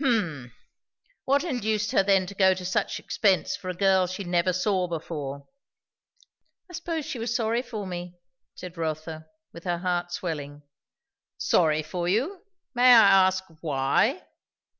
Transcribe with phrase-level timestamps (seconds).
[0.00, 0.52] "H'm!
[1.24, 4.86] What induced her then to go to such expense for a girl she never saw
[4.86, 5.48] before?"
[6.70, 8.14] "I suppose she was sorry for me,"
[8.54, 10.62] said Rotha, with her heart swelling.
[11.38, 12.44] "Sorry for you!
[12.72, 14.28] May I ask, why?"